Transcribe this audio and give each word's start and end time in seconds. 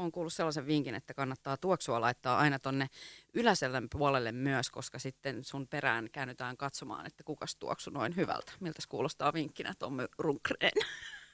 on 0.00 0.12
kuullut 0.12 0.32
sellaisen 0.32 0.66
vinkin, 0.66 0.94
että 0.94 1.14
kannattaa 1.14 1.56
tuoksua 1.56 2.00
laittaa 2.00 2.38
aina 2.38 2.58
tonne 2.58 2.86
yläselän 3.34 3.88
puolelle 3.92 4.32
myös, 4.32 4.70
koska 4.70 4.98
sitten 4.98 5.44
sun 5.44 5.68
perään 5.68 6.08
käännytään 6.12 6.56
katsomaan, 6.56 7.06
että 7.06 7.24
kukas 7.24 7.56
tuoksu 7.56 7.90
noin 7.90 8.16
hyvältä. 8.16 8.52
Miltä 8.60 8.82
kuulostaa 8.88 9.32
vinkkinä 9.32 9.74
Tommy 9.78 10.06
Runkreen? 10.18 10.72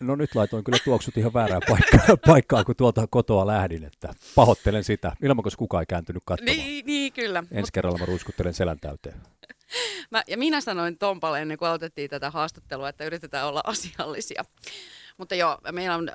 No 0.01 0.17
nyt 0.17 0.35
laitoin 0.35 0.65
kyllä 0.65 0.79
tuoksut 0.85 1.17
ihan 1.17 1.33
väärään 1.33 1.63
paikkaan, 1.69 2.19
paikkaan 2.27 2.65
kun 2.65 2.77
tuolta 2.77 3.07
kotoa 3.07 3.47
lähdin, 3.47 3.85
että 3.85 4.13
pahoittelen 4.35 4.85
sitä. 4.85 5.13
Ilman, 5.23 5.43
koska 5.43 5.59
kukaan 5.59 5.83
ei 5.83 5.87
kääntynyt 5.87 6.23
katsomaan. 6.27 6.57
Niin, 6.57 6.87
niin 6.87 7.13
kyllä. 7.13 7.39
Ensi 7.39 7.61
Mut... 7.61 7.71
kerralla 7.73 7.99
mä 7.99 8.07
ruiskuttelen 8.07 8.55
selän 8.55 8.81
täyteen. 8.81 9.21
Mä, 10.11 10.23
ja 10.27 10.39
minä 10.39 10.61
sanoin 10.61 10.99
Tompalle 10.99 11.43
ennen 11.43 11.59
kuin 11.59 11.69
aloitettiin 11.69 12.11
tätä 12.11 12.31
haastattelua, 12.31 12.89
että 12.89 13.05
yritetään 13.05 13.49
olla 13.49 13.61
asiallisia. 13.65 14.45
Mutta 15.19 15.35
joo, 15.35 15.59
meillä 15.73 15.95
on 15.97 16.11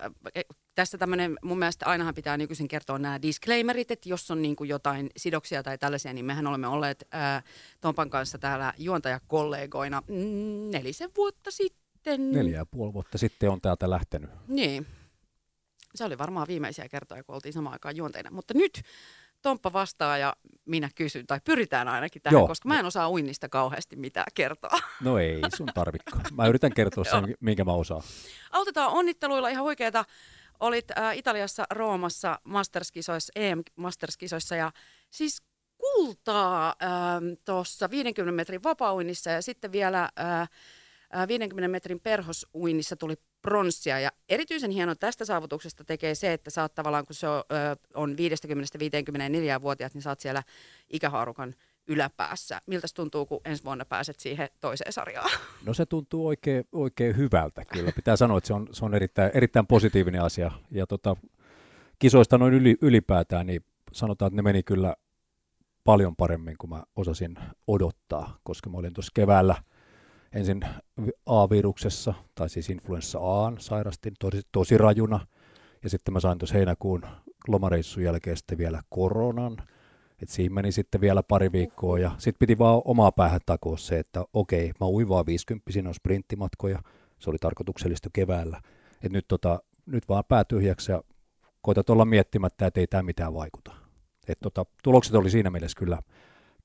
tässä 0.75 0.97
tämmöinen, 0.97 1.37
mun 1.43 1.59
mielestä 1.59 1.85
ainahan 1.85 2.13
pitää 2.13 2.37
nykyisin 2.37 2.67
kertoa 2.67 2.99
nämä 2.99 3.21
disclaimerit, 3.21 3.91
että 3.91 4.09
jos 4.09 4.31
on 4.31 4.41
niin 4.41 4.55
kuin 4.55 4.69
jotain 4.69 5.09
sidoksia 5.17 5.63
tai 5.63 5.77
tällaisia, 5.77 6.13
niin 6.13 6.25
mehän 6.25 6.47
olemme 6.47 6.67
olleet 6.67 7.07
ää, 7.11 7.43
Tompan 7.81 8.09
kanssa 8.09 8.37
täällä 8.37 8.73
juontajakollegoina 8.77 10.03
nelisen 10.71 11.09
vuotta 11.17 11.51
sitten. 11.51 12.31
Neljä 12.31 12.57
ja 12.57 12.65
puoli 12.65 12.93
vuotta 12.93 13.17
sitten 13.17 13.49
on 13.49 13.61
täältä 13.61 13.89
lähtenyt. 13.89 14.29
Niin. 14.47 14.87
Se 15.95 16.03
oli 16.05 16.17
varmaan 16.17 16.47
viimeisiä 16.47 16.89
kertoja, 16.89 17.23
kun 17.23 17.35
oltiin 17.35 17.53
samaan 17.53 17.73
aikaan 17.73 17.95
juonteina. 17.95 18.31
Mutta 18.31 18.53
nyt 18.53 18.81
Tomppa 19.41 19.73
vastaa 19.73 20.17
ja 20.17 20.35
minä 20.65 20.89
kysyn, 20.95 21.27
tai 21.27 21.39
pyritään 21.43 21.87
ainakin 21.87 22.21
tähän, 22.21 22.39
Joo. 22.39 22.47
koska 22.47 22.69
mä 22.69 22.79
en 22.79 22.85
osaa 22.85 23.09
uinnista 23.09 23.49
kauheasti 23.49 23.95
mitään 23.95 24.31
kertoa. 24.33 24.79
No 25.01 25.17
ei 25.17 25.41
sun 25.57 25.67
tarvikko. 25.73 26.17
Mä 26.31 26.47
yritän 26.47 26.73
kertoa 26.73 27.03
sen, 27.03 27.35
minkä 27.39 27.63
mä 27.63 27.73
osaan. 27.73 28.01
Autetaan 28.51 28.91
onnitteluilla 28.91 29.49
ihan 29.49 29.63
huikeeta. 29.63 30.05
Olit 30.61 30.91
äh, 30.97 31.17
Italiassa 31.17 31.65
Roomassa 31.71 32.39
Masterskisoissa, 32.43 33.33
EM-Masterskisoissa 33.35 34.55
ja 34.55 34.71
siis 35.09 35.41
kultaa 35.77 36.67
äh, 36.83 36.89
tuossa 37.45 37.89
50 37.89 38.35
metrin 38.35 38.63
vapauinnissa 38.63 39.29
ja 39.29 39.41
sitten 39.41 39.71
vielä 39.71 40.09
äh, 40.19 40.49
50 41.27 41.67
metrin 41.67 41.99
perhosuinnissa 41.99 42.95
tuli 42.95 43.15
pronssia. 43.41 43.99
Ja 43.99 44.11
erityisen 44.29 44.71
hieno 44.71 44.95
tästä 44.95 45.25
saavutuksesta 45.25 45.83
tekee 45.83 46.15
se, 46.15 46.33
että 46.33 46.61
oot 46.61 46.75
tavallaan, 46.75 47.05
kun 47.05 47.15
se 47.15 47.27
on, 47.27 47.43
on 47.93 48.11
50-54-vuotiaat, 48.11 49.93
niin 49.93 50.07
oot 50.07 50.19
siellä 50.19 50.43
ikähaarukan 50.89 51.55
yläpäässä. 51.87 52.61
Miltä 52.65 52.87
tuntuu, 52.95 53.25
kun 53.25 53.41
ensi 53.45 53.63
vuonna 53.63 53.85
pääset 53.85 54.19
siihen 54.19 54.49
toiseen 54.59 54.93
sarjaan? 54.93 55.29
No 55.65 55.73
se 55.73 55.85
tuntuu 55.85 56.27
oikein, 56.27 56.67
oikein 56.71 57.17
hyvältä 57.17 57.65
kyllä. 57.65 57.91
Pitää 57.91 58.15
sanoa, 58.15 58.37
että 58.37 58.47
se 58.47 58.53
on, 58.53 58.67
se 58.71 58.85
on 58.85 58.93
erittäin, 58.93 59.31
erittäin 59.33 59.67
positiivinen 59.67 60.21
asia. 60.21 60.51
Ja 60.71 60.87
tota, 60.87 61.15
kisoista 61.99 62.37
noin 62.37 62.53
yli, 62.53 62.77
ylipäätään, 62.81 63.47
niin 63.47 63.65
sanotaan, 63.91 64.27
että 64.27 64.35
ne 64.35 64.41
meni 64.41 64.63
kyllä 64.63 64.95
paljon 65.83 66.15
paremmin 66.15 66.57
kuin 66.57 66.69
mä 66.69 66.83
osasin 66.95 67.37
odottaa, 67.67 68.37
koska 68.43 68.69
mä 68.69 68.77
olin 68.77 68.93
tuossa 68.93 69.11
keväällä– 69.15 69.55
ensin 70.33 70.61
A-viruksessa, 71.25 72.13
tai 72.35 72.49
siis 72.49 72.69
influenssa 72.69 73.19
A, 73.19 73.53
sairastin 73.59 74.13
tosi, 74.19 74.41
tosi 74.51 74.77
rajuna, 74.77 75.19
ja 75.83 75.89
sitten 75.89 76.13
mä 76.13 76.19
sain 76.19 76.37
tuossa 76.37 76.55
heinäkuun 76.55 77.03
lomareissun 77.47 78.03
jälkeen 78.03 78.37
sitten 78.37 78.57
vielä 78.57 78.81
koronan, 78.89 79.57
että 80.21 80.35
siinä 80.35 80.55
meni 80.55 80.71
sitten 80.71 81.01
vielä 81.01 81.23
pari 81.23 81.51
viikkoa, 81.51 81.99
ja 81.99 82.11
sitten 82.17 82.39
piti 82.39 82.57
vaan 82.57 82.81
omaa 82.85 83.11
päähän 83.11 83.39
takoa 83.45 83.77
se, 83.77 83.99
että 83.99 84.25
okei, 84.33 84.71
mä 84.79 84.87
uin 84.87 85.09
vaan 85.09 85.25
50, 85.25 85.71
siinä 85.71 85.89
on 85.89 85.95
sprinttimatkoja, 85.95 86.79
se 87.19 87.29
oli 87.29 87.37
tarkoituksellista 87.37 88.09
keväällä, 88.13 88.61
että 88.93 89.09
nyt, 89.09 89.27
tota, 89.27 89.59
nyt 89.85 90.09
vaan 90.09 90.23
pää 90.27 90.43
tyhjäksi 90.43 90.91
ja 90.91 91.03
koetat 91.61 91.89
olla 91.89 92.05
miettimättä, 92.05 92.65
että 92.65 92.79
ei 92.79 92.87
tämä 92.87 93.03
mitään 93.03 93.33
vaikuta. 93.33 93.71
Et 94.27 94.37
tota, 94.43 94.65
tulokset 94.83 95.15
oli 95.15 95.29
siinä 95.29 95.49
mielessä 95.49 95.79
kyllä, 95.79 95.99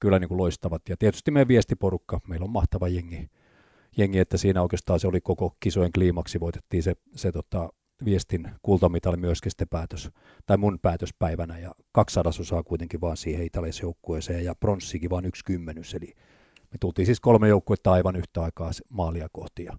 kyllä 0.00 0.18
niin 0.18 0.28
kuin 0.28 0.38
loistavat, 0.38 0.82
ja 0.88 0.96
tietysti 0.96 1.30
meidän 1.30 1.48
viestiporukka, 1.48 2.20
meillä 2.28 2.44
on 2.44 2.50
mahtava 2.50 2.88
jengi, 2.88 3.30
jengi, 3.96 4.18
että 4.18 4.36
siinä 4.36 4.62
oikeastaan 4.62 5.00
se 5.00 5.08
oli 5.08 5.20
koko 5.20 5.56
kisojen 5.60 5.92
kliimaksi, 5.92 6.40
voitettiin 6.40 6.82
se, 6.82 6.94
se 7.14 7.32
tota, 7.32 7.68
viestin 8.04 8.50
kultamitali 8.62 9.16
myöskin 9.16 9.50
sitten 9.50 9.68
päätös, 9.68 10.10
tai 10.46 10.56
mun 10.56 10.78
päätöspäivänä, 10.82 11.58
ja 11.58 11.74
kaksi 11.92 12.20
osaa 12.40 12.62
kuitenkin 12.62 13.00
vaan 13.00 13.16
siihen 13.16 13.48
joukkueeseen, 13.82 14.44
ja 14.44 14.54
pronssikin 14.54 15.10
vaan 15.10 15.24
yksi 15.24 15.44
kymmenys, 15.44 15.94
eli 15.94 16.14
me 16.72 16.78
tultiin 16.80 17.06
siis 17.06 17.20
kolme 17.20 17.48
joukkuetta 17.48 17.92
aivan 17.92 18.16
yhtä 18.16 18.42
aikaa 18.42 18.70
maalia 18.88 19.28
kohti, 19.32 19.64
ja, 19.64 19.78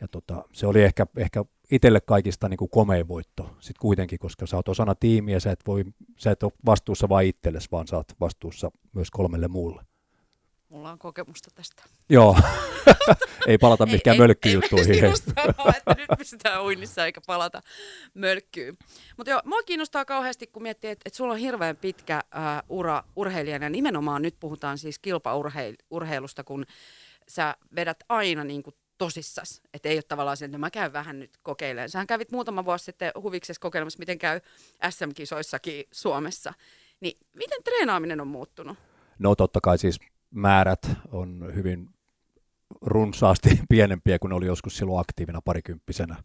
ja 0.00 0.08
tota, 0.08 0.44
se 0.52 0.66
oli 0.66 0.82
ehkä, 0.82 1.06
ehkä 1.16 1.44
itselle 1.70 2.00
kaikista 2.00 2.48
niin 2.48 2.58
kuin 2.58 2.70
komein 2.70 3.08
voitto 3.08 3.42
sitten 3.60 3.80
kuitenkin, 3.80 4.18
koska 4.18 4.46
sä 4.46 4.56
oot 4.56 4.68
osana 4.68 4.94
tiimiä, 4.94 5.40
sä 5.40 5.52
et, 5.52 5.60
voi, 5.66 5.84
sä 6.16 6.30
et 6.30 6.42
ole 6.42 6.52
vastuussa 6.66 7.08
vain 7.08 7.28
itsellesi, 7.28 7.68
vaan 7.72 7.86
sä 7.86 7.96
oot 7.96 8.12
vastuussa 8.20 8.70
myös 8.92 9.10
kolmelle 9.10 9.48
muulle. 9.48 9.89
Mulla 10.70 10.90
on 10.90 10.98
kokemusta 10.98 11.50
tästä. 11.54 11.82
Joo, 12.08 12.36
ei 13.48 13.58
palata 13.58 13.86
mihinkään 13.86 14.16
mölkkyjuttuihin. 14.16 15.04
Ei, 15.04 15.10
ei 15.10 15.16
sanoa, 15.16 15.72
että 15.76 15.94
nyt 15.96 16.18
pystytään 16.18 16.62
uinnissa 16.62 17.06
eikä 17.06 17.20
palata 17.26 17.62
mölkkyyn. 18.14 18.76
Mutta 19.16 19.30
joo, 19.30 19.40
mua 19.44 19.62
kiinnostaa 19.62 20.04
kauheasti, 20.04 20.46
kun 20.46 20.62
miettii, 20.62 20.90
että, 20.90 21.02
että 21.06 21.16
sulla 21.16 21.32
on 21.32 21.38
hirveän 21.38 21.76
pitkä 21.76 22.14
äh, 22.16 22.62
ura 22.68 23.02
urheilijana. 23.16 23.66
Ja 23.66 23.70
nimenomaan 23.70 24.22
nyt 24.22 24.36
puhutaan 24.40 24.78
siis 24.78 24.98
kilpaurheilusta, 24.98 26.44
kun 26.44 26.64
sä 27.28 27.56
vedät 27.76 28.04
aina 28.08 28.44
niin 28.44 28.62
kuin 28.62 28.76
tosissas. 28.98 29.62
Että 29.74 29.88
ei 29.88 29.96
ole 29.96 30.02
tavallaan 30.02 30.36
se, 30.36 30.44
että 30.44 30.58
mä 30.58 30.70
käyn 30.70 30.92
vähän 30.92 31.18
nyt 31.18 31.30
kokeilemaan. 31.42 31.88
Sähän 31.88 32.06
kävit 32.06 32.32
muutama 32.32 32.64
vuosi 32.64 32.84
sitten 32.84 33.12
huviksessa 33.22 33.60
kokeilemassa, 33.60 33.98
miten 33.98 34.18
käy 34.18 34.40
SM-kisoissakin 34.90 35.84
Suomessa. 35.92 36.54
Niin 37.00 37.18
miten 37.34 37.62
treenaaminen 37.64 38.20
on 38.20 38.28
muuttunut? 38.28 38.78
No 39.18 39.34
totta 39.34 39.60
kai 39.60 39.78
siis 39.78 40.00
määrät 40.30 40.90
on 41.12 41.50
hyvin 41.54 41.88
runsaasti 42.80 43.60
pienempiä 43.68 44.18
kuin 44.18 44.32
oli 44.32 44.46
joskus 44.46 44.76
silloin 44.76 45.00
aktiivina 45.00 45.40
parikymppisenä. 45.44 46.16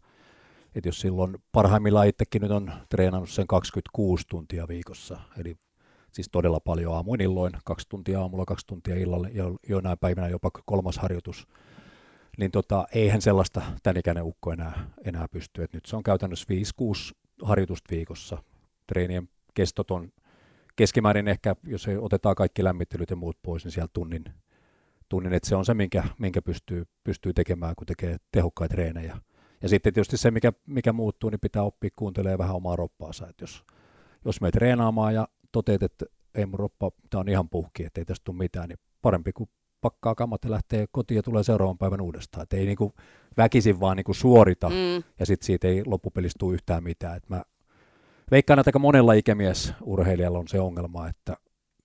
Et 0.74 0.86
jos 0.86 1.00
silloin 1.00 1.36
parhaimmillaan 1.52 2.08
itsekin 2.08 2.42
nyt 2.42 2.50
on 2.50 2.72
treenannut 2.88 3.30
sen 3.30 3.46
26 3.46 4.24
tuntia 4.28 4.68
viikossa, 4.68 5.20
eli 5.38 5.56
siis 6.12 6.28
todella 6.32 6.60
paljon 6.60 6.94
aamuin 6.94 7.20
illoin, 7.20 7.52
kaksi 7.64 7.88
tuntia 7.88 8.20
aamulla, 8.20 8.44
kaksi 8.44 8.66
tuntia 8.66 8.96
illalle 8.96 9.30
ja 9.32 9.44
joinain 9.68 9.98
päivinä 9.98 10.28
jopa 10.28 10.50
kolmas 10.66 10.98
harjoitus, 10.98 11.48
niin 12.38 12.50
tota, 12.50 12.86
eihän 12.94 13.22
sellaista 13.22 13.62
tämän 13.82 13.96
ikäinen 13.96 14.24
ukko 14.24 14.52
enää, 14.52 14.90
enää 15.04 15.26
pysty. 15.30 15.62
Et 15.62 15.72
nyt 15.72 15.86
se 15.86 15.96
on 15.96 16.02
käytännössä 16.02 16.46
5-6 16.82 17.16
harjoitusta 17.42 17.90
viikossa. 17.90 18.38
Treenien 18.86 19.28
kestot 19.54 19.90
on 19.90 20.12
keskimäärin 20.76 21.28
ehkä, 21.28 21.56
jos 21.64 21.88
ei 21.88 21.96
otetaan 21.96 22.34
kaikki 22.34 22.64
lämmittelyt 22.64 23.10
ja 23.10 23.16
muut 23.16 23.38
pois, 23.42 23.64
niin 23.64 23.72
siellä 23.72 23.88
tunnin, 23.92 24.24
tunnin 25.08 25.32
että 25.32 25.48
se 25.48 25.56
on 25.56 25.64
se, 25.64 25.74
minkä, 25.74 26.04
minkä 26.18 26.42
pystyy, 26.42 26.84
pystyy 27.04 27.32
tekemään, 27.32 27.74
kun 27.76 27.86
tekee 27.86 28.16
tehokkaita 28.32 28.72
treenejä. 28.74 29.18
Ja 29.62 29.68
sitten 29.68 29.94
tietysti 29.94 30.16
se, 30.16 30.30
mikä, 30.30 30.52
mikä 30.66 30.92
muuttuu, 30.92 31.30
niin 31.30 31.40
pitää 31.40 31.62
oppia 31.62 31.90
kuuntelemaan 31.96 32.38
vähän 32.38 32.56
omaa 32.56 32.76
roppaansa. 32.76 33.28
Että 33.28 33.42
jos, 33.42 33.64
jos 34.24 34.40
me 34.40 34.50
treenaamaan 34.50 35.14
ja 35.14 35.28
toteat, 35.52 35.82
että 35.82 36.06
ei 36.34 36.46
mun 36.46 36.58
roppa, 36.58 36.90
tämä 37.10 37.20
on 37.20 37.28
ihan 37.28 37.48
puhki, 37.48 37.84
että 37.84 38.00
ei 38.00 38.04
tästä 38.04 38.24
tule 38.24 38.36
mitään, 38.36 38.68
niin 38.68 38.78
parempi 39.02 39.32
kuin 39.32 39.50
pakkaa 39.80 40.14
kammat 40.14 40.44
ja 40.44 40.50
lähtee 40.50 40.86
kotiin 40.92 41.16
ja 41.16 41.22
tulee 41.22 41.42
seuraavan 41.42 41.78
päivän 41.78 42.00
uudestaan. 42.00 42.42
Että 42.42 42.56
ei 42.56 42.66
niinku 42.66 42.94
väkisin 43.36 43.80
vaan 43.80 43.96
niinku 43.96 44.14
suorita 44.14 44.68
mm. 44.68 45.02
ja 45.18 45.26
sitten 45.26 45.46
siitä 45.46 45.68
ei 45.68 45.82
loppupelissä 45.86 46.36
tule 46.38 46.54
yhtään 46.54 46.82
mitään. 46.82 47.16
Et 47.16 47.28
mä 47.28 47.42
veikkaan, 48.30 48.58
että 48.58 48.68
aika 48.68 48.78
monella 48.78 49.12
ikämiesurheilijalla 49.12 50.38
on 50.38 50.48
se 50.48 50.60
ongelma, 50.60 51.08
että 51.08 51.36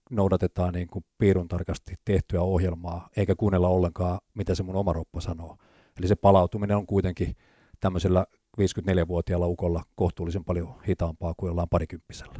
noudatetaan 0.09 0.73
niin 0.73 0.87
kuin 0.87 1.05
piirun 1.17 1.47
tarkasti 1.47 1.95
tehtyä 2.05 2.41
ohjelmaa, 2.41 3.09
eikä 3.17 3.35
kuunnella 3.35 3.67
ollenkaan, 3.67 4.19
mitä 4.33 4.55
se 4.55 4.63
mun 4.63 4.75
oma 4.75 4.93
roppa 4.93 5.21
sanoo. 5.21 5.57
Eli 5.99 6.07
se 6.07 6.15
palautuminen 6.15 6.77
on 6.77 6.85
kuitenkin 6.85 7.35
tämmöisellä 7.79 8.25
54-vuotiaalla 8.61 9.47
ukolla 9.47 9.83
kohtuullisen 9.95 10.45
paljon 10.45 10.75
hitaampaa 10.87 11.33
kuin 11.37 11.47
jollain 11.47 11.69
parikymppisellä. 11.69 12.33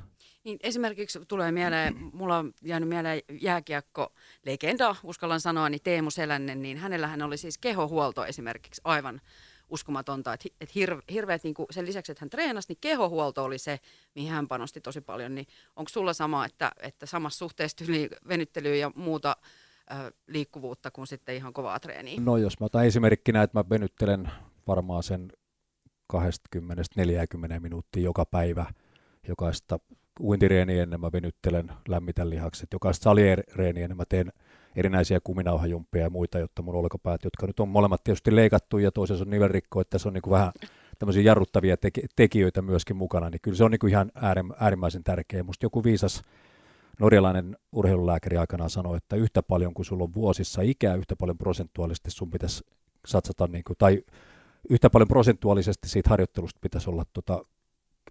Niin 0.43 0.57
esimerkiksi 0.63 1.19
tulee 1.27 1.51
mieleen, 1.51 1.95
mulla 2.13 2.37
on 2.37 2.53
jäänyt 2.63 2.89
mieleen 2.89 3.21
jääkiekko 3.41 4.13
legenda, 4.45 4.95
uskallan 5.03 5.39
sanoa, 5.39 5.69
niin 5.69 5.81
Teemu 5.83 6.11
Selännen, 6.11 6.61
niin 6.61 6.77
hänellähän 6.77 7.21
oli 7.21 7.37
siis 7.37 7.57
kehohuolto 7.57 8.25
esimerkiksi 8.25 8.81
aivan 8.83 9.21
uskomatonta, 9.71 10.33
että, 10.33 10.49
että 10.61 10.73
hir, 10.75 11.01
hirveät, 11.11 11.43
niin 11.43 11.53
kuin 11.53 11.67
sen 11.71 11.85
lisäksi, 11.85 12.11
että 12.11 12.25
hän 12.25 12.29
treenasi, 12.29 12.69
niin 12.69 12.77
kehohuolto 12.81 13.43
oli 13.43 13.57
se, 13.57 13.79
mihin 14.15 14.31
hän 14.31 14.47
panosti 14.47 14.81
tosi 14.81 15.01
paljon. 15.01 15.35
Niin 15.35 15.47
onko 15.75 15.89
sulla 15.89 16.13
sama, 16.13 16.45
että, 16.45 16.71
että 16.79 17.05
samassa 17.05 17.37
suhteessa 17.37 17.85
venyttelyä 18.27 18.75
ja 18.75 18.91
muuta 18.95 19.35
liikkuvuutta 20.27 20.91
kuin 20.91 21.07
sitten 21.07 21.35
ihan 21.35 21.53
kovaa 21.53 21.79
treeniä? 21.79 22.21
No 22.21 22.37
jos 22.37 22.59
mä 22.59 22.65
otan 22.65 22.85
esimerkkinä, 22.85 23.43
että 23.43 23.59
mä 23.59 23.69
venyttelen 23.69 24.31
varmaan 24.67 25.03
sen 25.03 25.31
20-40 26.13 26.17
minuuttia 27.59 28.03
joka 28.03 28.25
päivä, 28.25 28.65
jokaista 29.27 29.79
uintireeniä 30.19 30.83
ennen 30.83 31.01
mä 31.01 31.11
venyttelen, 31.11 31.71
lämmitän 31.87 32.29
lihakset, 32.29 32.73
jokaista 32.73 33.03
salireeniä 33.03 33.83
ennen 33.83 33.97
mä 33.97 34.05
teen 34.09 34.31
erinäisiä 34.75 35.19
kuminauhajumppia 35.23 36.01
ja 36.01 36.09
muita, 36.09 36.39
jotta 36.39 36.61
mun 36.61 36.75
olkapäät, 36.75 37.23
jotka 37.23 37.47
nyt 37.47 37.59
on 37.59 37.69
molemmat 37.69 38.03
tietysti 38.03 38.35
leikattu 38.35 38.77
ja 38.77 38.91
toisessa 38.91 39.23
on 39.23 39.29
nivelrikko, 39.29 39.81
että 39.81 39.97
se 39.97 40.07
on 40.07 40.13
niin 40.13 40.21
kuin 40.21 40.31
vähän 40.31 40.51
tämmöisiä 40.99 41.23
jarruttavia 41.23 41.77
teki, 41.77 42.01
tekijöitä 42.15 42.61
myöskin 42.61 42.95
mukana, 42.95 43.29
niin 43.29 43.41
kyllä 43.41 43.57
se 43.57 43.63
on 43.63 43.71
niin 43.71 43.79
kuin 43.79 43.91
ihan 43.91 44.11
äärimmäisen 44.59 45.03
tärkeä. 45.03 45.43
Musta 45.43 45.65
joku 45.65 45.83
viisas 45.83 46.21
norjalainen 46.99 47.57
urheilulääkäri 47.71 48.37
aikanaan 48.37 48.69
sanoi, 48.69 48.97
että 48.97 49.15
yhtä 49.15 49.43
paljon 49.43 49.73
kuin 49.73 49.85
sulla 49.85 50.03
on 50.03 50.13
vuosissa 50.13 50.61
ikää, 50.61 50.95
yhtä 50.95 51.15
paljon 51.15 51.37
prosentuaalisesti 51.37 52.11
sun 52.11 52.31
pitäisi 52.31 52.63
satsata, 53.07 53.47
niin 53.47 53.63
kuin, 53.63 53.77
tai 53.77 54.03
yhtä 54.69 54.89
paljon 54.89 55.07
prosentuaalisesti 55.07 55.89
siitä 55.89 56.09
harjoittelusta 56.09 56.59
pitäisi 56.61 56.89
olla 56.89 57.03
tota, 57.13 57.45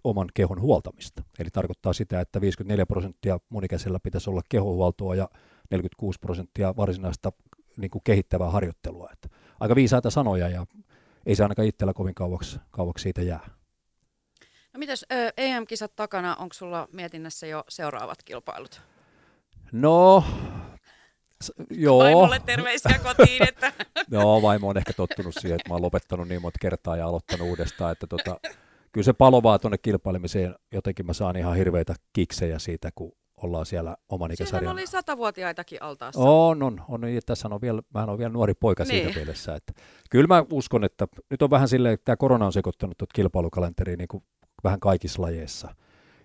oman 0.03 0.27
kehon 0.33 0.61
huoltamista. 0.61 1.23
Eli 1.39 1.49
tarkoittaa 1.49 1.93
sitä, 1.93 2.21
että 2.21 2.41
54 2.41 2.85
prosenttia 2.85 3.39
monikäisellä 3.49 3.99
pitäisi 3.99 4.29
olla 4.29 4.41
kehohuoltoa 4.49 5.15
ja 5.15 5.29
46 5.71 6.19
prosenttia 6.19 6.75
varsinaista 6.77 7.31
niin 7.77 7.91
kuin 7.91 8.01
kehittävää 8.03 8.49
harjoittelua. 8.49 9.09
Että 9.13 9.29
aika 9.59 9.75
viisaita 9.75 10.09
sanoja 10.09 10.49
ja 10.49 10.65
ei 11.25 11.35
se 11.35 11.43
ainakaan 11.43 11.67
itsellä 11.67 11.93
kovin 11.93 12.15
kauaksi, 12.15 12.59
kauaksi 12.71 13.03
siitä 13.03 13.21
jää. 13.21 13.49
No 14.73 14.77
mitäs 14.77 15.05
EM-kisat 15.37 15.95
takana, 15.95 16.35
onko 16.35 16.53
sulla 16.53 16.87
mietinnässä 16.93 17.47
jo 17.47 17.63
seuraavat 17.69 18.23
kilpailut? 18.23 18.81
No, 19.71 20.23
s- 21.43 21.51
joo. 21.69 21.99
Vaimolle 21.99 22.41
terveisiä 22.45 22.99
kotiin. 23.03 23.47
Että... 23.47 23.73
joo, 24.11 24.41
vaimo 24.41 24.69
on 24.69 24.77
ehkä 24.77 24.93
tottunut 24.93 25.35
siihen, 25.39 25.55
että 25.55 25.69
mä 25.69 25.75
oon 25.75 25.81
lopettanut 25.81 26.27
niin 26.27 26.41
monta 26.41 26.59
kertaa 26.61 26.97
ja 26.97 27.07
aloittanut 27.07 27.47
uudestaan, 27.47 27.91
että 27.91 28.07
tota, 28.07 28.39
kyllä 28.91 29.05
se 29.05 29.13
palovaa 29.13 29.59
tuonne 29.59 29.77
kilpailemiseen, 29.77 30.55
jotenkin 30.71 31.05
mä 31.05 31.13
saan 31.13 31.37
ihan 31.37 31.55
hirveitä 31.55 31.95
kiksejä 32.13 32.59
siitä, 32.59 32.89
kun 32.95 33.11
ollaan 33.43 33.65
siellä 33.65 33.97
oman 34.09 34.31
ikäsarjan. 34.31 34.59
Siellä 34.59 34.71
oli 34.71 34.87
satavuotiaitakin 34.87 35.83
altaassa. 35.83 36.21
On, 36.21 36.63
on, 36.63 36.81
on. 36.87 37.13
Ja 37.13 37.21
tässä 37.25 37.47
on 37.51 37.61
vielä, 37.61 37.81
mä 37.93 38.03
on 38.03 38.17
vielä 38.17 38.33
nuori 38.33 38.53
poika 38.53 38.83
niin. 38.83 39.03
siinä 39.03 39.15
mielessä. 39.15 39.55
Että, 39.55 39.73
kyllä 40.09 40.27
mä 40.27 40.45
uskon, 40.51 40.83
että 40.83 41.07
nyt 41.29 41.41
on 41.41 41.49
vähän 41.49 41.67
silleen, 41.67 41.93
että 41.93 42.05
tämä 42.05 42.15
korona 42.15 42.45
on 42.45 42.53
sekoittanut 42.53 42.97
tuota 42.97 43.13
kilpailukalenteriin 43.15 43.97
niin 43.97 44.07
kuin 44.07 44.23
vähän 44.63 44.79
kaikissa 44.79 45.21
lajeissa. 45.21 45.75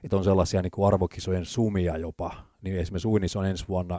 Että 0.05 0.17
on 0.17 0.25
sellaisia 0.25 0.63
niin 0.63 0.71
kuin 0.71 0.87
arvokisojen 0.87 1.45
sumia 1.45 1.97
jopa. 1.97 2.35
Niin 2.63 2.77
esimerkiksi 2.77 3.09
uinnissa 3.09 3.39
on 3.39 3.47
ensi 3.47 3.69
vuonna, 3.69 3.99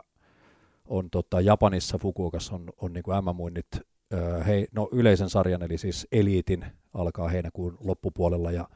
on 0.86 1.10
tota, 1.10 1.42
Japanissa 1.42 1.98
Fukuokassa 1.98 2.56
on, 2.56 2.70
on 2.82 2.94
niin 2.94 3.04
kuin 3.04 3.18
MM-uinnit 3.18 3.68
hei, 4.46 4.68
no, 4.72 4.90
yleisen 4.92 5.30
sarjan, 5.30 5.64
eli 5.64 5.78
siis 5.78 6.08
eliitin 6.12 6.66
alkaa 6.94 7.28
heinäkuun 7.28 7.78
loppupuolella 7.80 8.52
ja 8.52 8.68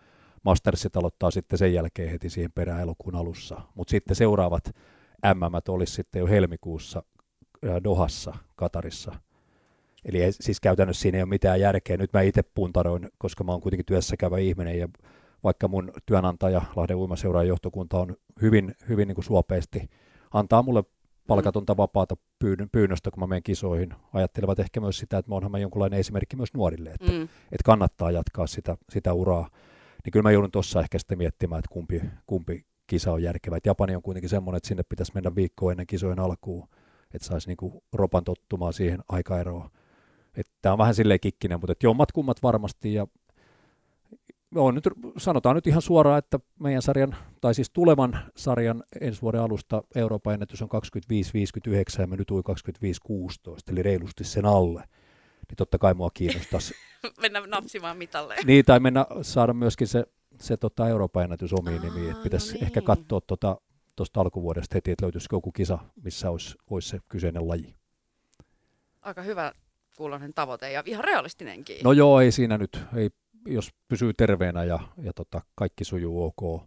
Mastersit 0.44 0.98
aloittaa 0.98 1.32
sitten 1.32 1.60
sen 1.60 1.74
jälkeen 1.74 2.12
heti 2.12 2.30
siihen 2.30 2.52
perään 2.52 2.82
elokuun 2.82 3.16
alussa. 3.16 3.62
Mutta 3.76 3.92
sitten 3.92 4.16
seuraavat 4.16 4.76
MM 5.34 5.74
olisi 5.74 5.94
sitten 5.94 6.20
jo 6.20 6.28
helmikuussa 6.28 7.04
Dohassa, 7.84 8.34
Katarissa. 8.56 9.16
Eli 10.06 10.22
ei, 10.22 10.32
siis 10.32 10.60
käytännössä 10.60 11.02
siinä 11.02 11.18
ei 11.18 11.24
ole 11.24 11.30
mitään 11.30 11.60
järkeä. 11.60 11.98
Nyt 11.98 12.14
mä 12.14 12.22
itse 12.22 12.44
puntaroin, 12.44 13.10
koska 13.18 13.44
mä 13.44 13.52
oon 13.52 13.62
kuitenkin 13.62 13.86
työssä 13.86 14.18
käyvä 14.18 14.38
ihminen 14.38 14.80
ja 14.80 14.88
vaikka 15.44 15.68
mun 15.68 15.92
työnantaja 16.06 16.62
Lahden 16.76 16.98
uimaseuraajan 16.98 17.48
johtokunta 17.48 18.00
on 18.00 18.16
hyvin, 18.42 18.76
hyvin 18.90 19.08
niin 19.08 19.16
kuin 19.16 19.26
suopeasti, 19.26 19.90
antaa 20.32 20.64
mulle 20.64 20.84
palkatonta 21.28 21.78
vapaata 21.78 22.16
pyynnöstä, 22.72 23.12
kun 23.12 23.24
mä 23.24 23.28
menen 23.28 23.44
kisoihin. 23.44 23.94
Ajattelevat 24.14 24.60
ehkä 24.60 24.82
myös 24.82 24.98
sitä, 24.98 25.18
että 25.18 25.32
mä 25.32 25.36
oonhan 25.36 25.52
mä 25.52 25.60
jonkunlainen 25.60 26.00
esimerkki 26.00 26.36
myös 26.36 26.54
nuorille, 26.54 26.90
että, 26.90 27.12
mm. 27.12 27.24
että 27.24 27.64
kannattaa 27.66 28.12
jatkaa 28.12 28.48
sitä, 28.48 28.78
sitä 28.90 29.14
uraa 29.14 29.50
niin 30.06 30.12
kyllä 30.12 30.24
mä 30.24 30.32
joudun 30.32 30.52
tuossa 30.52 30.80
ehkä 30.80 31.00
sitten 31.00 31.18
miettimään, 31.18 31.60
että 31.60 31.74
kumpi, 31.74 32.02
kumpi 32.26 32.66
kisa 32.88 33.12
on 33.12 33.24
järkevä. 33.24 33.58
Et 33.58 33.66
Japani 33.66 33.96
on 33.96 34.02
kuitenkin 34.02 34.30
semmoinen, 34.30 34.58
että 34.58 34.68
sinne 34.68 34.84
pitäisi 34.84 35.12
mennä 35.16 35.36
viikko 35.36 35.72
ennen 35.72 35.88
kisojen 35.88 36.20
alkuun, 36.20 36.68
että 37.14 37.28
saisi 37.28 37.48
niinku 37.48 37.84
ropan 37.94 38.24
tottumaan 38.24 38.74
siihen 38.74 39.00
aikaeroon. 39.10 39.70
Tämä 40.62 40.74
on 40.74 40.80
vähän 40.80 40.96
silleen 40.96 41.20
kikkinen, 41.20 41.60
mutta 41.60 41.72
et 41.72 41.84
jommat 41.84 42.12
kummat 42.12 42.44
varmasti. 42.44 42.94
Ja 42.94 43.08
on 44.56 44.76
nyt, 44.76 44.84
sanotaan 45.18 45.56
nyt 45.56 45.68
ihan 45.68 45.82
suoraan, 45.82 46.20
että 46.20 46.40
meidän 46.60 46.82
sarjan, 46.82 47.16
tai 47.42 47.54
siis 47.54 47.70
tulevan 47.70 48.20
sarjan 48.36 48.84
ensi 49.02 49.22
vuoden 49.22 49.42
alusta 49.42 49.84
Euroopan 49.96 50.34
ennätys 50.34 50.62
on 50.62 50.70
25-59 51.98 52.02
ja 52.02 52.08
me 52.08 52.16
nyt 52.16 52.32
ui 52.32 52.42
25-16, 53.12 53.72
eli 53.72 53.84
reilusti 53.84 54.24
sen 54.24 54.46
alle 54.46 54.84
niin 55.52 55.58
totta 55.58 55.78
kai 55.78 55.94
mua 55.94 56.10
kiinnostaisi. 56.14 56.74
mennä 57.22 57.48
napsimaan 57.48 57.98
mitalle. 57.98 58.36
Niin, 58.46 58.66
tai 58.66 58.80
mennä 58.80 59.06
saada 59.22 59.54
myöskin 59.54 59.88
se, 59.88 60.04
se 60.40 60.58
tota 60.58 60.90
Euroopan 60.90 61.24
ennätys 61.24 61.54
omiin 61.54 61.82
nimiin. 61.82 62.12
Että 62.12 62.24
pitäisi 62.24 62.48
no 62.48 62.54
niin. 62.54 62.64
ehkä 62.64 62.82
katsoa 62.82 63.22
tuosta 63.22 63.58
tota, 63.98 64.22
alkuvuodesta 64.22 64.76
heti, 64.76 64.92
että 64.92 65.06
löytyisikö 65.06 65.36
joku 65.36 65.52
kisa, 65.52 65.80
missä 66.04 66.30
olisi, 66.30 66.56
olisi 66.70 66.90
se 66.90 67.00
kyseinen 67.10 67.48
laji. 67.48 67.76
Aika 69.02 69.22
hyvä 69.22 69.52
kuulonen 69.98 70.34
tavoite 70.34 70.72
ja 70.72 70.84
ihan 70.86 71.04
realistinenkin. 71.04 71.78
No 71.84 71.92
joo, 71.92 72.22
ei 72.22 72.32
siinä 72.32 72.58
nyt, 72.58 72.84
ei, 72.96 73.10
jos 73.46 73.70
pysyy 73.88 74.14
terveenä 74.14 74.64
ja, 74.64 74.80
ja 74.98 75.14
tota, 75.14 75.42
kaikki 75.56 75.84
sujuu 75.84 76.24
ok, 76.24 76.64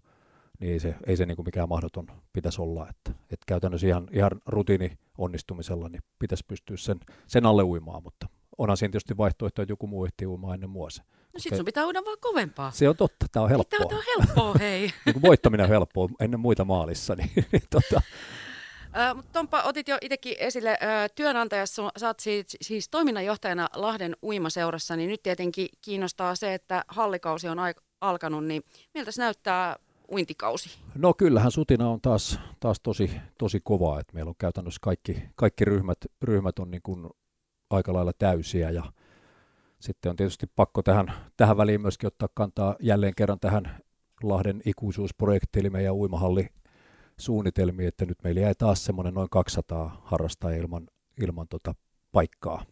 niin 0.60 0.72
ei 0.72 0.80
se, 0.80 0.94
ei 1.06 1.16
se 1.16 1.26
niin 1.26 1.36
kuin 1.36 1.46
mikään 1.46 1.68
mahdoton 1.68 2.06
pitäisi 2.32 2.62
olla. 2.62 2.88
Että, 2.88 3.10
että 3.10 3.44
käytännössä 3.46 3.86
ihan, 3.86 4.08
ihan 4.12 4.30
rutiini 4.46 4.98
onnistumisella 5.18 5.88
niin 5.88 6.02
pitäisi 6.18 6.44
pystyä 6.48 6.76
sen, 6.76 7.00
sen 7.26 7.46
alle 7.46 7.62
uimaan, 7.62 8.02
mutta 8.02 8.26
onhan 8.58 8.76
siinä 8.76 8.92
tietysti 8.92 9.16
vaihtoehto, 9.16 9.62
että 9.62 9.72
joku 9.72 9.86
muu 9.86 10.04
ehtii 10.04 10.26
uimaan 10.26 10.54
ennen 10.54 10.70
mua 10.70 10.88
No 11.34 11.40
sit 11.40 11.56
sun 11.56 11.64
pitää 11.64 11.86
uida 11.86 12.04
vaan 12.04 12.18
kovempaa. 12.20 12.70
Se 12.70 12.88
on 12.88 12.96
totta, 12.96 13.26
tämä 13.32 13.44
on 13.44 13.50
helppoa. 13.50 13.88
Tämä 13.88 13.98
on 13.98 14.04
helppoa, 14.16 14.54
hei. 14.58 14.90
niin 15.06 15.22
voittaminen 15.22 15.64
on 15.64 15.70
helppoa 15.70 16.08
ennen 16.20 16.40
muita 16.40 16.64
maalissa. 16.64 17.14
Niin, 17.14 17.30
niin 17.52 17.62
tota. 17.70 18.02
Uh, 18.86 19.16
mutta 19.16 19.32
Tompa, 19.32 19.62
otit 19.62 19.88
jo 19.88 19.98
itsekin 20.00 20.36
esille 20.38 20.70
uh, 20.70 21.14
työnantajassa, 21.14 21.90
sä 21.96 22.06
oot 22.06 22.20
siis, 22.20 22.46
siis 22.62 22.88
toiminnanjohtajana 22.88 23.68
Lahden 23.74 24.16
uimaseurassa, 24.22 24.96
niin 24.96 25.10
nyt 25.10 25.22
tietenkin 25.22 25.68
kiinnostaa 25.82 26.34
se, 26.34 26.54
että 26.54 26.84
hallikausi 26.88 27.48
on 27.48 27.58
aik- 27.58 27.82
alkanut, 28.00 28.44
niin 28.44 28.62
miltä 28.94 29.10
se 29.10 29.22
näyttää 29.22 29.76
uintikausi? 30.12 30.78
No 30.94 31.14
kyllähän 31.14 31.50
sutina 31.50 31.90
on 31.90 32.00
taas, 32.00 32.38
taas 32.60 32.80
tosi, 32.80 33.10
tosi 33.38 33.60
kovaa, 33.64 34.00
että 34.00 34.14
meillä 34.14 34.28
on 34.28 34.34
käytännössä 34.38 34.78
kaikki, 34.82 35.22
kaikki 35.34 35.64
ryhmät, 35.64 35.98
ryhmät 36.22 36.58
on 36.58 36.70
niin 36.70 36.82
kuin 36.82 37.10
aika 37.70 37.92
lailla 37.92 38.12
täysiä 38.18 38.70
ja 38.70 38.92
sitten 39.80 40.10
on 40.10 40.16
tietysti 40.16 40.46
pakko 40.56 40.82
tähän, 40.82 41.12
tähän 41.36 41.56
väliin 41.56 41.80
myöskin 41.80 42.06
ottaa 42.06 42.28
kantaa 42.34 42.76
jälleen 42.80 43.12
kerran 43.16 43.40
tähän 43.40 43.84
Lahden 44.22 44.62
ikuisuusprojektiin, 44.66 45.60
eli 45.60 45.70
meidän 45.70 45.94
uimahalli 45.94 46.46
suunnitelmiin, 47.16 47.88
että 47.88 48.06
nyt 48.06 48.18
meillä 48.24 48.40
jäi 48.40 48.54
taas 48.54 48.84
semmoinen 48.84 49.14
noin 49.14 49.30
200 49.30 50.02
harrastajaa 50.04 50.60
ilman, 50.60 50.88
ilman 51.22 51.48
tota 51.48 51.74
paikkaa. 52.12 52.64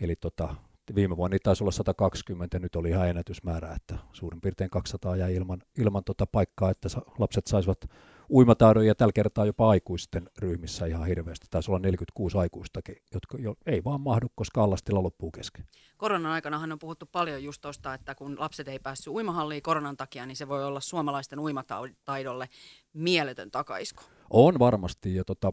Eli 0.00 0.16
tota, 0.16 0.54
viime 0.94 1.16
vuonna 1.16 1.34
niitä 1.34 1.44
taisi 1.44 1.64
olla 1.64 1.70
120, 1.70 2.58
nyt 2.58 2.76
oli 2.76 2.88
ihan 2.88 3.08
ennätysmäärä, 3.08 3.72
että 3.72 3.98
suurin 4.12 4.40
piirtein 4.40 4.70
200 4.70 5.16
jäi 5.16 5.34
ilman, 5.34 5.62
ilman 5.78 6.04
tota 6.04 6.26
paikkaa, 6.26 6.70
että 6.70 6.88
lapset 7.18 7.46
saisivat 7.46 7.78
uimataidon 8.32 8.86
ja 8.86 8.94
tällä 8.94 9.12
kertaa 9.12 9.46
jopa 9.46 9.70
aikuisten 9.70 10.28
ryhmissä 10.38 10.86
ihan 10.86 11.06
hirveästi. 11.06 11.46
Taisi 11.50 11.70
olla 11.70 11.78
46 11.78 12.38
aikuistakin, 12.38 12.96
jotka 13.14 13.38
jo 13.38 13.54
ei 13.66 13.84
vaan 13.84 14.00
mahdu, 14.00 14.26
koska 14.34 14.64
allastilla 14.64 15.02
loppuu 15.02 15.30
kesken. 15.30 15.64
Koronan 15.96 16.32
aikanahan 16.32 16.72
on 16.72 16.78
puhuttu 16.78 17.06
paljon 17.12 17.44
just 17.44 17.60
tuosta, 17.62 17.94
että 17.94 18.14
kun 18.14 18.40
lapset 18.40 18.68
ei 18.68 18.78
päässyt 18.78 19.12
uimahalliin 19.12 19.62
koronan 19.62 19.96
takia, 19.96 20.26
niin 20.26 20.36
se 20.36 20.48
voi 20.48 20.64
olla 20.64 20.80
suomalaisten 20.80 21.38
uimataidolle 21.38 22.48
mieletön 22.92 23.50
takaisku. 23.50 24.02
On 24.30 24.58
varmasti. 24.58 25.14
Ja 25.14 25.24
tota, 25.24 25.52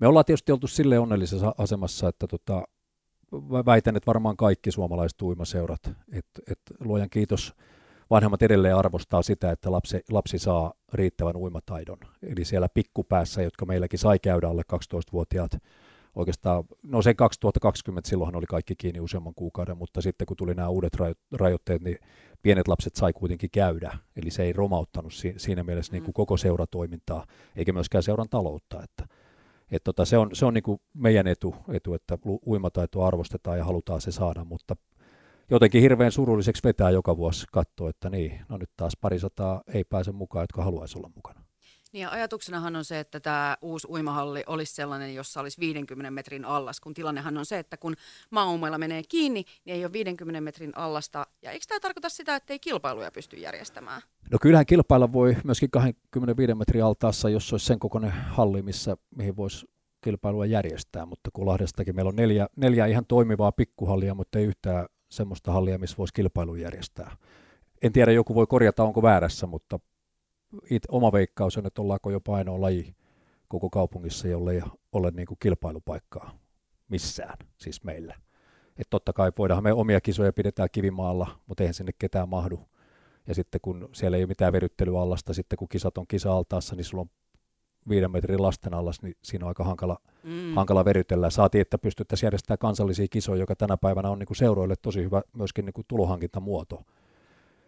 me 0.00 0.06
ollaan 0.06 0.24
tietysti 0.24 0.52
oltu 0.52 0.66
sille 0.66 0.98
onnellisessa 0.98 1.54
asemassa, 1.58 2.08
että 2.08 2.26
tota, 2.26 2.62
väitän, 3.66 3.96
että 3.96 4.06
varmaan 4.06 4.36
kaikki 4.36 4.70
suomalaiset 4.70 5.22
uimaseurat, 5.22 5.80
että 6.12 6.42
et, 6.50 6.60
luojan 6.80 7.10
kiitos, 7.10 7.54
vanhemmat 8.10 8.42
edelleen 8.42 8.76
arvostaa 8.76 9.22
sitä, 9.22 9.50
että 9.50 9.72
lapsi, 9.72 10.00
lapsi 10.10 10.38
saa 10.38 10.72
riittävän 10.92 11.36
uimataidon. 11.36 11.98
Eli 12.22 12.44
siellä 12.44 12.68
pikkupäässä, 12.74 13.42
jotka 13.42 13.66
meilläkin 13.66 13.98
sai 13.98 14.18
käydä 14.18 14.48
alle 14.48 14.62
12-vuotiaat, 14.72 15.50
oikeastaan, 16.14 16.64
no 16.82 17.02
se 17.02 17.14
2020 17.14 18.08
silloinhan 18.08 18.36
oli 18.36 18.46
kaikki 18.46 18.74
kiinni 18.76 19.00
useamman 19.00 19.34
kuukauden, 19.34 19.78
mutta 19.78 20.00
sitten 20.00 20.26
kun 20.26 20.36
tuli 20.36 20.54
nämä 20.54 20.68
uudet 20.68 20.92
rajoitteet, 21.32 21.82
niin 21.82 21.98
pienet 22.42 22.68
lapset 22.68 22.96
sai 22.96 23.12
kuitenkin 23.12 23.50
käydä. 23.50 23.98
Eli 24.16 24.30
se 24.30 24.42
ei 24.42 24.52
romauttanut 24.52 25.12
siinä 25.36 25.64
mielessä 25.64 25.92
niin 25.92 26.02
kuin 26.02 26.12
mm. 26.12 26.16
koko 26.16 26.36
seuratoimintaa, 26.36 27.26
eikä 27.56 27.72
myöskään 27.72 28.02
seuran 28.02 28.28
taloutta. 28.28 28.82
Että, 28.82 29.06
et 29.70 29.84
tota, 29.84 30.04
se 30.04 30.18
on, 30.18 30.30
se 30.32 30.46
on 30.46 30.54
niin 30.54 30.62
kuin 30.62 30.80
meidän 30.94 31.26
etu, 31.26 31.54
etu, 31.72 31.94
että 31.94 32.18
uimataitoa 32.46 33.06
arvostetaan 33.06 33.58
ja 33.58 33.64
halutaan 33.64 34.00
se 34.00 34.12
saada, 34.12 34.44
mutta 34.44 34.76
jotenkin 35.50 35.82
hirveän 35.82 36.12
surulliseksi 36.12 36.64
vetää 36.64 36.90
joka 36.90 37.16
vuosi 37.16 37.46
katsoa, 37.52 37.90
että 37.90 38.10
niin, 38.10 38.40
no 38.48 38.56
nyt 38.56 38.70
taas 38.76 38.96
parisataa 39.00 39.62
ei 39.74 39.84
pääse 39.84 40.12
mukaan, 40.12 40.42
jotka 40.42 40.64
haluaisi 40.64 40.98
olla 40.98 41.10
mukana. 41.14 41.46
Niin 41.92 42.02
ja 42.02 42.10
ajatuksenahan 42.10 42.76
on 42.76 42.84
se, 42.84 43.00
että 43.00 43.20
tämä 43.20 43.56
uusi 43.62 43.86
uimahalli 43.90 44.44
olisi 44.46 44.74
sellainen, 44.74 45.14
jossa 45.14 45.40
olisi 45.40 45.60
50 45.60 46.10
metrin 46.10 46.44
allas, 46.44 46.80
kun 46.80 46.94
tilannehan 46.94 47.38
on 47.38 47.46
se, 47.46 47.58
että 47.58 47.76
kun 47.76 47.94
maaumeilla 48.30 48.78
menee 48.78 49.02
kiinni, 49.08 49.44
niin 49.64 49.76
ei 49.76 49.84
ole 49.84 49.92
50 49.92 50.40
metrin 50.40 50.76
allasta. 50.76 51.26
Ja 51.42 51.50
eikö 51.50 51.64
tämä 51.68 51.80
tarkoita 51.80 52.08
sitä, 52.08 52.36
että 52.36 52.52
ei 52.52 52.58
kilpailuja 52.58 53.10
pysty 53.10 53.36
järjestämään? 53.36 54.02
No 54.30 54.38
kyllähän 54.40 54.66
kilpailla 54.66 55.12
voi 55.12 55.36
myöskin 55.44 55.70
25 55.70 56.54
metrin 56.54 56.84
altaassa, 56.84 57.28
jos 57.28 57.52
olisi 57.52 57.66
sen 57.66 57.78
kokoinen 57.78 58.10
halli, 58.10 58.62
missä, 58.62 58.96
mihin 59.16 59.36
voisi 59.36 59.66
kilpailua 60.00 60.46
järjestää, 60.46 61.06
mutta 61.06 61.30
kun 61.32 61.46
Lahdestakin 61.46 61.94
meillä 61.94 62.08
on 62.08 62.16
neljä, 62.16 62.46
neljä 62.56 62.86
ihan 62.86 63.06
toimivaa 63.06 63.52
pikkuhallia, 63.52 64.14
mutta 64.14 64.38
ei 64.38 64.44
yhtään 64.44 64.86
semmoista 65.08 65.52
hallia, 65.52 65.78
missä 65.78 65.96
voisi 65.98 66.14
kilpailun 66.14 66.60
järjestää. 66.60 67.16
En 67.82 67.92
tiedä, 67.92 68.12
joku 68.12 68.34
voi 68.34 68.46
korjata, 68.46 68.84
onko 68.84 69.02
väärässä, 69.02 69.46
mutta 69.46 69.78
it, 70.70 70.82
oma 70.88 71.12
veikkaus 71.12 71.58
on, 71.58 71.66
että 71.66 71.82
ollaanko 71.82 72.10
jopa 72.10 72.36
ainoa 72.36 72.60
laji 72.60 72.96
koko 73.48 73.70
kaupungissa, 73.70 74.28
jolle 74.28 74.52
ei 74.52 74.62
ole 74.92 75.10
niin 75.10 75.26
kuin 75.26 75.38
kilpailupaikkaa 75.40 76.38
missään, 76.88 77.38
siis 77.58 77.84
meillä. 77.84 78.14
Että 78.68 78.90
totta 78.90 79.12
kai 79.12 79.32
voidaan 79.38 79.62
me 79.62 79.72
omia 79.72 80.00
kisoja 80.00 80.32
pidetään 80.32 80.68
kivimaalla, 80.72 81.40
mutta 81.46 81.62
eihän 81.62 81.74
sinne 81.74 81.92
ketään 81.98 82.28
mahdu. 82.28 82.68
Ja 83.26 83.34
sitten 83.34 83.60
kun 83.60 83.88
siellä 83.92 84.16
ei 84.16 84.22
ole 84.22 84.28
mitään 84.28 84.52
veryttelyallasta, 84.52 85.34
sitten 85.34 85.56
kun 85.56 85.68
kisat 85.68 85.98
on 85.98 86.06
kisa-altaassa, 86.06 86.76
niin 86.76 86.84
sulla 86.84 87.00
on 87.00 87.10
viiden 87.88 88.10
metrin 88.10 88.42
lasten 88.42 88.74
allas, 88.74 89.02
niin 89.02 89.14
siinä 89.22 89.44
on 89.44 89.48
aika 89.48 89.64
hankala, 89.64 89.98
mm. 90.22 90.54
hankala 90.54 90.84
verytellä. 90.84 91.30
Saatiin, 91.30 91.62
että 91.62 91.78
pystyttäisiin 91.78 92.26
järjestämään 92.26 92.58
kansallisia 92.58 93.06
kisoja, 93.10 93.40
joka 93.40 93.56
tänä 93.56 93.76
päivänä 93.76 94.10
on 94.10 94.18
niin 94.18 94.26
kuin 94.26 94.36
seuroille 94.36 94.74
tosi 94.82 95.02
hyvä 95.02 95.22
myöskin 95.32 95.64
niin 95.64 95.74
kuin 95.74 95.84
tulohankintamuoto. 95.88 96.82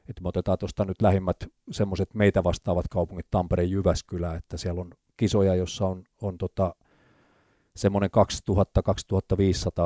Että 0.09 0.23
me 0.23 0.29
otetaan 0.29 0.59
tuosta 0.59 0.85
nyt 0.85 1.03
lähimmät 1.03 1.37
semmoiset 1.71 2.15
meitä 2.15 2.45
vastaavat 2.45 2.89
kaupungit, 2.89 3.27
Tampere 3.31 3.63
ja 3.63 3.69
Jyväskylä, 3.69 4.35
että 4.35 4.57
siellä 4.57 4.81
on 4.81 4.91
kisoja, 5.17 5.55
jossa 5.55 5.87
on, 5.87 6.05
on 6.23 6.39
tota, 6.39 6.75
semmoinen 7.77 8.11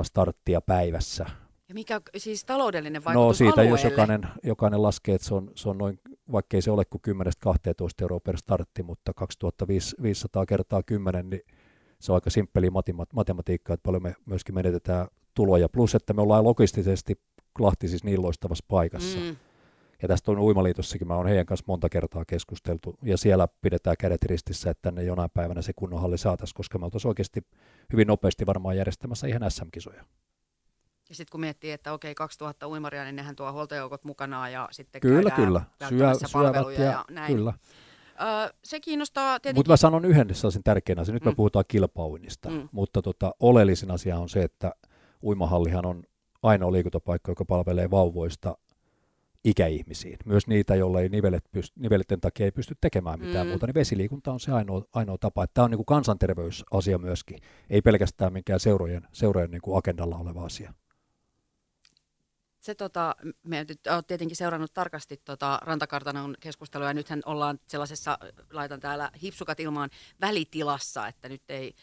2000-2500 0.01 0.05
starttia 0.05 0.61
päivässä. 0.61 1.27
Ja 1.73 1.75
mikä 1.75 2.01
siis 2.17 2.45
taloudellinen 2.45 3.03
no 3.03 3.05
vaikutus 3.05 3.29
No 3.29 3.33
siitä, 3.33 3.53
alueelle? 3.53 3.71
jos 3.71 3.85
jokainen, 3.85 4.29
jokainen 4.43 4.83
laskee, 4.83 5.15
että 5.15 5.29
se 5.29 5.35
on, 5.35 5.51
se 5.55 5.69
on 5.69 5.79
noin, 5.79 6.01
vaikkei 6.33 6.63
se 6.63 6.71
ole 6.71 6.85
kuin 6.85 7.03
10-12 7.47 7.49
euroa 8.03 8.21
per 8.21 8.37
startti, 8.37 8.83
mutta 8.83 9.15
2500 9.15 10.47
kertaa 10.47 10.83
10, 10.83 11.31
niin 11.31 11.43
se 12.01 12.13
on 12.13 12.15
aika 12.15 12.31
simppeli 12.31 12.69
matematiikkaa, 13.15 13.75
että 13.75 13.83
paljon 13.83 14.03
me 14.03 14.15
myöskin 14.27 14.55
menetetään 14.55 15.07
tuloja. 15.35 15.69
Plus, 15.69 15.95
että 15.95 16.13
me 16.13 16.23
ollaan 16.23 16.45
logistisesti 16.45 17.21
Lahti 17.59 17.89
siis 17.89 18.05
niin 18.05 18.23
loistavassa 18.23 18.65
paikassa. 18.69 19.19
Mm. 19.19 19.37
Ja 20.03 20.09
tästä 20.09 20.31
on 20.31 20.39
Uimaliitossakin, 20.39 21.09
mä 21.09 21.17
oon 21.17 21.27
heidän 21.27 21.47
kanssa 21.47 21.65
monta 21.69 21.89
kertaa 21.89 22.25
keskusteltu, 22.25 22.99
ja 23.03 23.17
siellä 23.17 23.49
pidetään 23.63 23.97
kädet 23.99 24.25
ristissä, 24.25 24.71
että 24.71 24.83
tänne 24.83 25.03
jonain 25.03 25.31
päivänä 25.35 25.63
se 25.63 25.73
kunnon 25.77 26.01
halli 26.01 26.19
saataisiin, 26.19 26.55
koska 26.57 26.79
me 26.79 26.85
oltaisiin 26.85 27.11
oikeasti 27.11 27.41
hyvin 27.93 28.07
nopeasti 28.07 28.47
varmaan 28.47 28.77
järjestämässä 28.77 29.27
ihan 29.27 29.51
SM-kisoja. 29.51 30.05
Ja 31.13 31.17
sitten 31.17 31.33
kun 31.33 31.41
miettii, 31.41 31.71
että 31.71 31.93
okei, 31.93 32.15
2000 32.15 32.69
uimaria, 32.69 33.05
niin 33.05 33.17
nehän 33.17 33.37
tuo 33.37 33.53
huoltojoukot 33.53 34.05
mukanaan 34.05 34.53
ja 34.53 34.69
sitten 34.71 35.01
kyllä, 35.01 35.31
kyllä. 35.31 35.63
Syö, 35.89 36.13
palveluja 36.33 36.83
ja, 36.83 36.91
ja 36.91 37.05
näin. 37.11 37.37
Kyllä. 37.37 37.55
Öö, 38.21 38.55
se 38.65 38.81
kiinnostaa 38.81 39.41
tietenkin... 39.41 39.59
Mutta 39.59 39.73
mä 39.73 39.77
sanon 39.77 40.05
yhden 40.05 40.35
sellaisen 40.35 40.63
tärkeän 40.63 40.99
asian. 40.99 41.15
Nyt 41.15 41.25
mm. 41.25 41.29
me 41.29 41.35
puhutaan 41.35 41.65
kilpauinnista, 41.69 42.51
mm. 42.51 42.69
mutta 42.73 43.03
tota, 43.03 43.35
oleellisin 43.41 43.91
asia 43.91 44.19
on 44.19 44.29
se, 44.29 44.43
että 44.43 44.73
uimahallihan 45.23 45.87
on 45.87 46.03
ainoa 46.43 46.73
liikuntapaikka, 46.73 47.31
joka 47.31 47.45
palvelee 47.45 47.91
vauvoista 47.91 48.57
ikäihmisiin. 49.45 50.17
Myös 50.25 50.47
niitä, 50.47 50.75
joilla 50.75 51.01
ei 51.01 51.09
nivelet 51.09 51.45
pyst- 51.57 51.73
nivelten 51.79 52.21
takia 52.21 52.47
ei 52.47 52.53
pysty 52.53 52.75
tekemään 52.81 53.21
mitään 53.21 53.47
mm. 53.47 53.51
muuta, 53.51 53.67
niin 53.67 53.75
vesiliikunta 53.75 54.33
on 54.33 54.41
se 54.41 54.53
ainoa, 54.53 54.83
ainoa 54.93 55.19
tapa. 55.19 55.47
Tämä 55.47 55.65
on 55.65 55.71
niin 55.71 55.79
kuin 55.79 55.87
kansanterveysasia 55.87 56.99
myöskin, 56.99 57.39
ei 57.71 57.83
pelkästään 57.83 58.33
minkään 58.33 58.61
seurojen, 58.61 59.09
seurojen 59.13 59.51
niin 59.51 59.63
kuin 59.63 59.79
agendalla 59.79 60.17
oleva 60.17 60.45
asia 60.45 60.75
se 62.63 62.75
tota, 62.75 63.17
me 63.43 63.67
olet 63.95 64.07
tietenkin 64.07 64.37
seurannut 64.37 64.75
tarkasti 64.75 65.17
tota 65.25 65.59
Rantakartanon 65.63 66.35
keskustelua 66.41 66.87
ja 66.87 66.95
nythän 66.95 67.23
ollaan 67.27 67.59
sellaisessa, 67.67 68.19
laitan 68.53 68.81
täällä 68.81 69.11
hipsukat 69.23 69.61
ilmaan, 69.61 69.91
välitilassa, 70.21 71.09
että 71.09 71.29
nyt 71.29 71.43
ei 71.49 71.75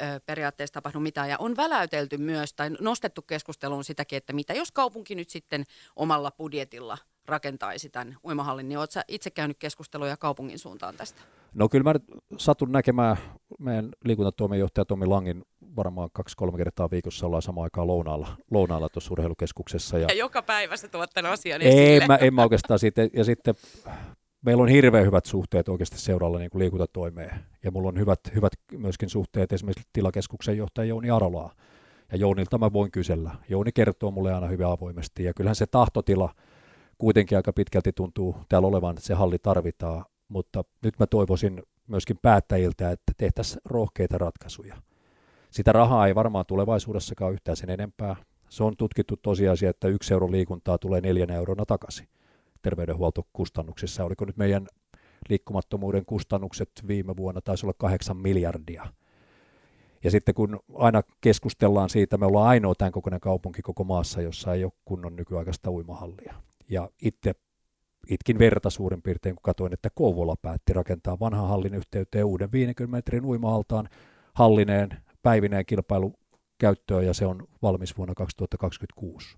ö, 0.00 0.20
periaatteessa 0.26 0.74
tapahdu 0.74 1.00
mitään. 1.00 1.28
Ja 1.28 1.36
on 1.38 1.56
väläytelty 1.56 2.18
myös 2.18 2.54
tai 2.54 2.70
nostettu 2.80 3.22
keskusteluun 3.22 3.84
sitäkin, 3.84 4.16
että 4.16 4.32
mitä 4.32 4.54
jos 4.54 4.72
kaupunki 4.72 5.14
nyt 5.14 5.28
sitten 5.28 5.64
omalla 5.96 6.30
budjetilla 6.30 6.98
rakentaisi 7.26 7.90
tämän 7.90 8.16
uimahallin, 8.24 8.68
niin 8.68 8.78
oletko 8.78 9.00
itse 9.08 9.30
käynyt 9.30 9.58
keskusteluja 9.58 10.16
kaupungin 10.16 10.58
suuntaan 10.58 10.96
tästä? 10.96 11.20
No 11.54 11.68
kyllä 11.68 11.92
mä 11.92 11.94
satun 12.38 12.72
näkemään 12.72 13.16
meidän 13.58 13.90
liikuntatoimenjohtaja 14.04 14.84
Tomi 14.84 15.06
Langin 15.06 15.44
varmaan 15.76 16.08
kaksi-kolme 16.12 16.58
kertaa 16.58 16.90
viikossa 16.90 17.26
ollaan 17.26 17.42
samaan 17.42 17.64
aikaan 17.64 17.86
lounaalla, 17.86 18.28
lounaalla 18.50 18.88
tuossa 18.88 19.12
urheilukeskuksessa. 19.12 19.98
Ja, 19.98 20.06
ja 20.08 20.14
joka 20.14 20.42
päivä 20.42 20.76
se 20.76 20.88
tuot 20.88 21.10
tämän 21.14 21.32
asian 21.32 21.62
esille. 21.62 21.96
En 21.96 22.06
mä, 22.06 22.16
en 22.16 22.34
mä 22.34 22.42
oikeastaan 22.42 22.78
siitä. 22.78 23.08
Ja 23.12 23.24
sitten 23.24 23.54
meillä 24.42 24.62
on 24.62 24.68
hirveän 24.68 25.06
hyvät 25.06 25.26
suhteet 25.26 25.68
oikeasti 25.68 25.98
seuralla 25.98 26.38
niin 26.38 26.50
liikuntatoimeen. 26.54 27.30
Ja 27.64 27.70
mulla 27.70 27.88
on 27.88 27.98
hyvät, 27.98 28.20
hyvät 28.34 28.52
myöskin 28.72 29.08
suhteet 29.08 29.52
esimerkiksi 29.52 29.88
tilakeskuksen 29.92 30.56
johtaja 30.56 30.88
Jouni 30.88 31.10
Arolaa. 31.10 31.54
Ja 32.12 32.18
Jounilta 32.18 32.58
mä 32.58 32.72
voin 32.72 32.90
kysellä. 32.90 33.30
Jouni 33.48 33.72
kertoo 33.72 34.10
mulle 34.10 34.34
aina 34.34 34.46
hyvin 34.46 34.66
avoimesti. 34.66 35.24
Ja 35.24 35.34
kyllähän 35.34 35.56
se 35.56 35.66
tahtotila 35.66 36.34
kuitenkin 36.98 37.38
aika 37.38 37.52
pitkälti 37.52 37.92
tuntuu 37.92 38.36
täällä 38.48 38.68
olevan, 38.68 38.90
että 38.90 39.06
se 39.06 39.14
halli 39.14 39.38
tarvitaan. 39.38 40.04
Mutta 40.28 40.64
nyt 40.84 40.98
mä 40.98 41.06
toivoisin 41.06 41.62
myöskin 41.86 42.18
päättäjiltä, 42.22 42.90
että 42.90 43.12
tehtäisiin 43.16 43.60
rohkeita 43.64 44.18
ratkaisuja. 44.18 44.76
Sitä 45.54 45.72
rahaa 45.72 46.06
ei 46.06 46.14
varmaan 46.14 46.46
tulevaisuudessakaan 46.46 47.32
yhtään 47.32 47.56
sen 47.56 47.70
enempää. 47.70 48.16
Se 48.48 48.64
on 48.64 48.76
tutkittu 48.76 49.16
tosiasia, 49.16 49.70
että 49.70 49.88
yksi 49.88 50.14
euro 50.14 50.30
liikuntaa 50.30 50.78
tulee 50.78 51.00
neljän 51.00 51.30
eurona 51.30 51.66
takaisin 51.66 52.08
terveydenhuoltokustannuksissa. 52.62 54.04
Oliko 54.04 54.24
nyt 54.24 54.36
meidän 54.36 54.66
liikkumattomuuden 55.28 56.04
kustannukset 56.06 56.70
viime 56.86 57.16
vuonna 57.16 57.40
taisi 57.40 57.66
olla 57.66 57.74
kahdeksan 57.78 58.16
miljardia. 58.16 58.86
Ja 60.04 60.10
sitten 60.10 60.34
kun 60.34 60.60
aina 60.74 61.02
keskustellaan 61.20 61.90
siitä, 61.90 62.18
me 62.18 62.26
ollaan 62.26 62.48
ainoa 62.48 62.74
tämän 62.74 62.92
kokoinen 62.92 63.20
kaupunki 63.20 63.62
koko 63.62 63.84
maassa, 63.84 64.22
jossa 64.22 64.54
ei 64.54 64.64
ole 64.64 64.72
kunnon 64.84 65.16
nykyaikaista 65.16 65.70
uimahallia. 65.70 66.34
Ja 66.68 66.90
itse 67.02 67.34
itkin 68.10 68.38
verta 68.38 68.70
suurin 68.70 69.02
piirtein, 69.02 69.34
kun 69.34 69.42
katsoin, 69.42 69.72
että 69.72 69.90
Kouvola 69.94 70.36
päätti 70.42 70.72
rakentaa 70.72 71.20
vanhan 71.20 71.48
hallin 71.48 71.74
yhteyteen 71.74 72.24
uuden 72.24 72.52
50 72.52 72.96
metrin 72.96 73.24
uimahaltaan 73.24 73.88
hallineen 74.34 75.04
päivineen 75.24 75.66
kilpailu 75.66 76.14
käyttöön 76.58 77.06
ja 77.06 77.14
se 77.14 77.26
on 77.26 77.48
valmis 77.62 77.96
vuonna 77.96 78.14
2026. 78.14 79.36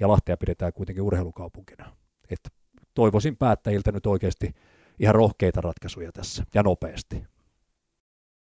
Ja 0.00 0.08
Lahtea 0.08 0.36
pidetään 0.36 0.72
kuitenkin 0.72 1.02
urheilukaupunkina. 1.02 1.96
Että 2.30 2.48
toivoisin 2.94 3.36
päättäjiltä 3.36 3.92
nyt 3.92 4.06
oikeasti 4.06 4.54
ihan 4.98 5.14
rohkeita 5.14 5.60
ratkaisuja 5.60 6.12
tässä 6.12 6.44
ja 6.54 6.62
nopeasti. 6.62 7.24